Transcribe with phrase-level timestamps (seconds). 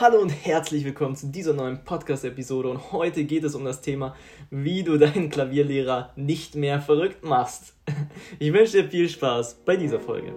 [0.00, 4.16] Hallo und herzlich willkommen zu dieser neuen Podcast-Episode und heute geht es um das Thema,
[4.48, 7.74] wie du deinen Klavierlehrer nicht mehr verrückt machst.
[8.38, 10.32] Ich wünsche dir viel Spaß bei dieser Folge.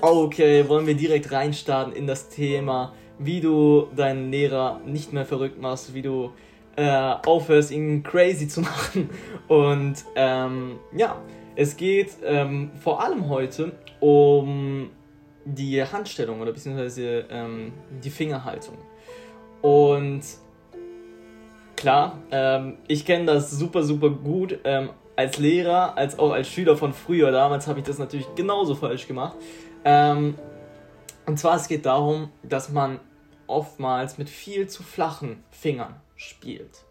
[0.00, 5.60] Okay, wollen wir direkt reinstarten in das Thema, wie du deinen Lehrer nicht mehr verrückt
[5.60, 6.32] machst, wie du
[6.76, 9.10] äh, aufhörst, ihn crazy zu machen.
[9.48, 11.20] Und ähm, ja,
[11.56, 14.90] es geht ähm, vor allem heute um
[15.44, 18.78] die Handstellung oder beziehungsweise ähm, die Fingerhaltung.
[19.60, 20.22] Und
[21.76, 24.58] klar, ähm, ich kenne das super, super gut.
[24.64, 28.74] Ähm, als Lehrer, als auch als Schüler von früher, damals habe ich das natürlich genauso
[28.74, 29.36] falsch gemacht.
[29.84, 30.36] Ähm,
[31.26, 32.98] und zwar, es geht darum, dass man
[33.46, 36.84] oftmals mit viel zu flachen Fingern spielt.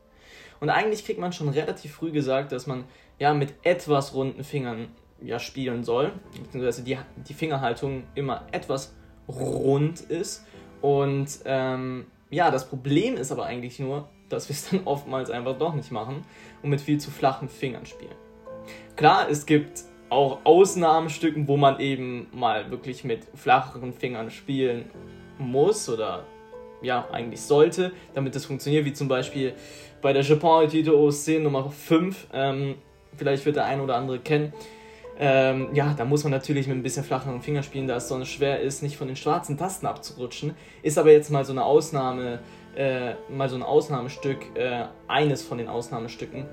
[0.59, 2.85] Und eigentlich kriegt man schon relativ früh gesagt, dass man
[3.19, 4.89] ja mit etwas runden Fingern
[5.21, 6.11] ja spielen soll,
[6.43, 8.93] beziehungsweise die, die Fingerhaltung immer etwas
[9.27, 10.45] rund ist.
[10.81, 15.57] Und ähm, ja, das Problem ist aber eigentlich nur, dass wir es dann oftmals einfach
[15.57, 16.23] doch nicht machen
[16.61, 18.15] und mit viel zu flachen Fingern spielen.
[18.95, 24.89] Klar, es gibt auch Ausnahmestücken, wo man eben mal wirklich mit flacheren Fingern spielen
[25.37, 26.25] muss oder
[26.81, 29.53] ja, eigentlich sollte, damit das funktioniert, wie zum Beispiel
[30.01, 32.27] bei der Japan Etude OSC Nummer 5.
[32.33, 32.75] Ähm,
[33.15, 34.53] vielleicht wird der ein oder andere kennen.
[35.19, 38.29] Ähm, ja, da muss man natürlich mit ein bisschen flacheren Fingern spielen, da es sonst
[38.29, 40.55] schwer ist, nicht von den schwarzen Tasten abzurutschen.
[40.81, 42.39] Ist aber jetzt mal so eine Ausnahme,
[42.75, 46.45] äh, mal so ein Ausnahmestück, äh, eines von den Ausnahmestücken,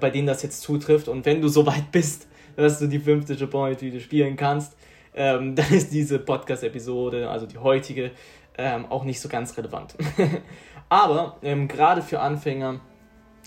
[0.00, 1.08] bei denen das jetzt zutrifft.
[1.08, 4.76] Und wenn du so weit bist, dass du die fünfte Japan-Etude spielen kannst,
[5.14, 8.12] ähm, dann ist diese Podcast-Episode, also die heutige,
[8.58, 9.94] ähm, auch nicht so ganz relevant.
[10.88, 12.80] aber ähm, gerade für Anfänger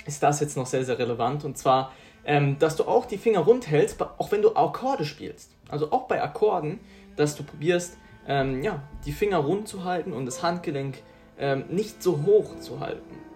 [0.06, 1.46] ist das jetzt noch sehr, sehr relevant.
[1.46, 1.92] Und zwar,
[2.26, 5.52] ähm, dass du auch die Finger rund hältst, auch wenn du Akkorde spielst.
[5.70, 6.80] Also auch bei Akkorden,
[7.16, 7.98] dass du probierst,
[8.28, 11.02] ähm, ja, die Finger rund zu halten und das Handgelenk
[11.38, 13.29] ähm, nicht so hoch zu halten.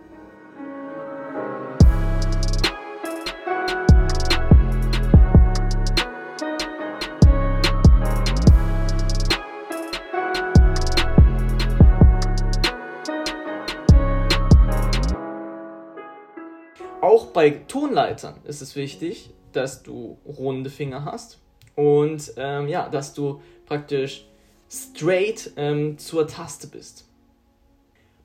[17.14, 21.40] Auch bei Tonleitern ist es wichtig, dass du runde Finger hast
[21.76, 24.26] und ähm, ja, dass du praktisch
[24.68, 27.08] straight ähm, zur Taste bist.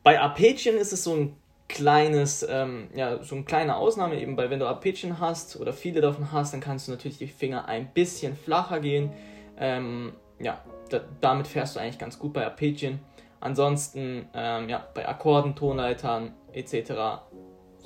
[0.02, 1.36] Bei Arpeggien ist es so ein
[1.68, 6.00] kleines, ähm, ja, so eine kleine Ausnahme eben, weil wenn du Arpeggien hast oder viele
[6.00, 9.12] davon hast, dann kannst du natürlich die Finger ein bisschen flacher gehen.
[9.58, 13.00] Ähm, ja, da, damit fährst du eigentlich ganz gut bei Arpeggien.
[13.38, 17.20] Ansonsten, ähm, ja, bei Akkorden, Tonleitern etc.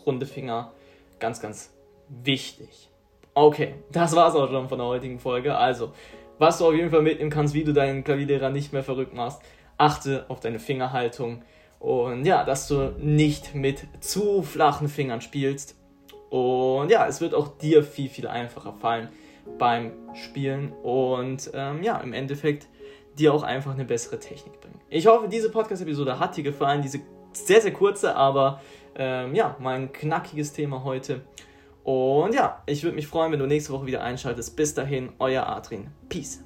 [0.06, 0.70] runde Finger,
[1.22, 1.72] ganz, ganz
[2.08, 2.90] wichtig.
[3.32, 5.56] Okay, das war's auch schon von der heutigen Folge.
[5.56, 5.92] Also,
[6.38, 9.40] was du auf jeden Fall mitnehmen kannst, wie du deinen Klavierlehrer nicht mehr verrückt machst,
[9.78, 11.42] achte auf deine Fingerhaltung
[11.78, 15.76] und ja, dass du nicht mit zu flachen Fingern spielst.
[16.28, 19.08] Und ja, es wird auch dir viel, viel einfacher fallen
[19.58, 22.66] beim Spielen und ähm, ja, im Endeffekt
[23.18, 24.80] dir auch einfach eine bessere Technik bringen.
[24.88, 27.00] Ich hoffe, diese Podcast-Episode hat dir gefallen, diese
[27.32, 28.60] sehr, sehr kurze, aber
[28.94, 31.22] ähm, ja, mal ein knackiges Thema heute.
[31.84, 34.56] Und ja, ich würde mich freuen, wenn du nächste Woche wieder einschaltest.
[34.56, 35.88] Bis dahin, euer Adrian.
[36.08, 36.44] Peace.